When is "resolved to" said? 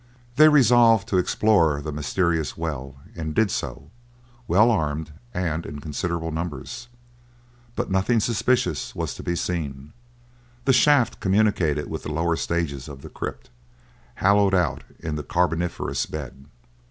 0.49-1.19